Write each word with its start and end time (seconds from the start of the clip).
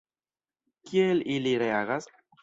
Kiel 0.91 1.21
ili 1.33 1.53
reagas? 1.65 2.09